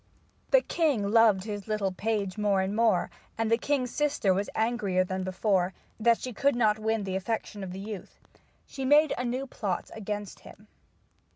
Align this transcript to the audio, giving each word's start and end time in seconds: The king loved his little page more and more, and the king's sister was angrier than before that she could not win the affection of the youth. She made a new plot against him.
The 0.49 0.61
king 0.61 1.11
loved 1.11 1.43
his 1.43 1.67
little 1.67 1.91
page 1.91 2.35
more 2.35 2.61
and 2.61 2.75
more, 2.75 3.11
and 3.37 3.51
the 3.51 3.57
king's 3.59 3.91
sister 3.91 4.33
was 4.33 4.49
angrier 4.55 5.03
than 5.03 5.21
before 5.21 5.75
that 5.99 6.17
she 6.19 6.33
could 6.33 6.55
not 6.55 6.79
win 6.79 7.03
the 7.03 7.15
affection 7.15 7.63
of 7.63 7.71
the 7.71 7.79
youth. 7.79 8.17
She 8.65 8.83
made 8.83 9.13
a 9.15 9.23
new 9.23 9.45
plot 9.45 9.91
against 9.93 10.39
him. 10.39 10.65